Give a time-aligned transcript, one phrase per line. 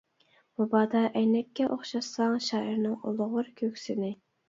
[0.61, 4.15] مۇبادا ئەينەككە ئوخشاتساڭ، شائىرنىڭ ئۇلۇغۋار كۆكسىنى.